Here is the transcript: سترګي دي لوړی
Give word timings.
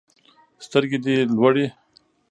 سترګي 0.65 0.97
دي 1.05 1.15
لوړی 1.35 1.65